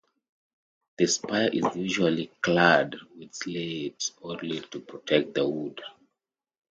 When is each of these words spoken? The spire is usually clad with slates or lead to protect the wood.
The 0.97 1.05
spire 1.05 1.51
is 1.53 1.75
usually 1.75 2.31
clad 2.41 2.95
with 3.19 3.35
slates 3.35 4.13
or 4.21 4.35
lead 4.37 4.71
to 4.71 4.79
protect 4.79 5.35
the 5.35 5.47
wood. 5.47 5.79